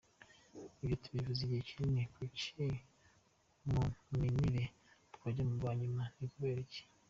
[0.81, 2.63] Ibyo tubivuze igihe kinini, kuki
[3.71, 3.83] mu
[4.17, 4.63] mirire
[5.13, 6.03] twajya mu ba nyuma?
[6.17, 6.81] Ni ukubera iki?”.